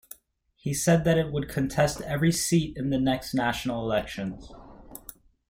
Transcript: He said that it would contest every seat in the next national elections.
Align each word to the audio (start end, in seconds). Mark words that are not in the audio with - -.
He 0.55 0.73
said 0.73 1.03
that 1.03 1.19
it 1.19 1.31
would 1.31 1.47
contest 1.47 2.01
every 2.01 2.31
seat 2.31 2.75
in 2.75 2.89
the 2.89 2.97
next 2.99 3.35
national 3.35 3.83
elections. 3.83 4.51